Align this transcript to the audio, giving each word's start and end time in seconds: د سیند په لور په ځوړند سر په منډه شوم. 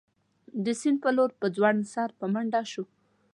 د 0.63 0.65
سیند 0.79 0.97
په 1.03 1.09
لور 1.17 1.29
په 1.39 1.45
ځوړند 1.55 1.83
سر 1.93 2.09
په 2.19 2.25
منډه 2.33 2.61
شوم. 2.71 2.87